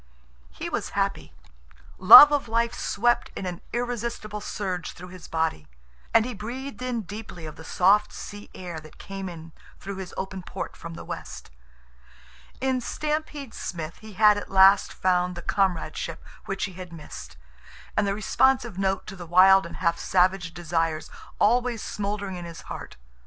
[0.49, 1.31] He was happy.
[1.99, 5.67] Love of life swept in an irresistible surge through his body,
[6.11, 10.11] and he breathed in deeply of the soft sea air that came in through his
[10.17, 11.51] open port from the west.
[12.59, 17.37] In Stampede Smith he had at last found the comradeship which he had missed,
[17.95, 22.61] and the responsive note to the wild and half savage desires always smoldering in his
[22.61, 22.97] heart.